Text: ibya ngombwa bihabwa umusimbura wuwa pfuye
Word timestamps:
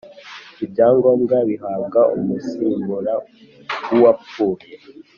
ibya 0.63 0.87
ngombwa 0.95 1.35
bihabwa 1.49 2.01
umusimbura 2.15 3.13
wuwa 3.89 4.11
pfuye 4.21 4.67